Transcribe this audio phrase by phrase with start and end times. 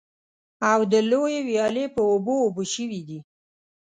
[0.71, 3.19] او د لویې ويالې په اوبو اوبه شوي دي.